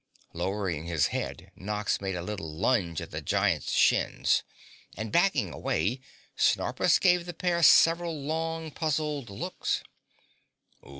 [0.33, 4.41] Lowering his head, Nox made a little lunge at the Giant's shins.
[4.97, 6.01] And backing away,
[6.35, 9.83] Snorpus gave the pair several long puzzled looks.